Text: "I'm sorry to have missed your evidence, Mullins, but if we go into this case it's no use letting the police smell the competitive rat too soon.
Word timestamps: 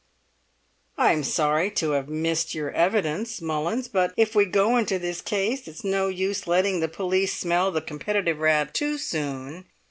"I'm 0.97 1.23
sorry 1.23 1.69
to 1.75 1.91
have 1.91 2.09
missed 2.09 2.55
your 2.55 2.71
evidence, 2.71 3.39
Mullins, 3.39 3.87
but 3.87 4.15
if 4.17 4.33
we 4.33 4.45
go 4.45 4.75
into 4.77 4.97
this 4.97 5.21
case 5.21 5.67
it's 5.67 5.83
no 5.83 6.07
use 6.07 6.47
letting 6.47 6.79
the 6.79 6.87
police 6.87 7.37
smell 7.37 7.69
the 7.71 7.81
competitive 7.81 8.39
rat 8.39 8.73
too 8.73 8.97
soon. 8.97 9.67